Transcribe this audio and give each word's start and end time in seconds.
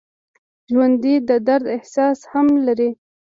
ژوندي 0.71 1.15
د 1.29 1.31
درد 1.47 1.65
احساس 1.75 2.19
هم 2.31 2.47
لري 2.65 2.89